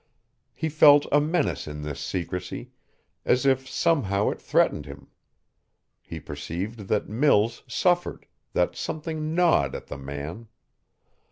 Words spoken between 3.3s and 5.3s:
if somehow it threatened him.